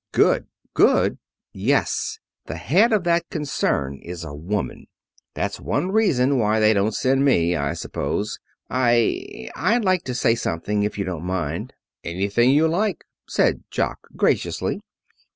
[0.13, 1.19] "Good!" "Good?"
[1.53, 2.17] "Yes.
[2.47, 4.87] The head of that concern is a woman.
[5.35, 8.39] That's one reason why they didn't send me, I suppose.
[8.67, 14.07] I I'd like to say something, if you don't mind." "Anything you like," said Jock
[14.15, 14.81] graciously.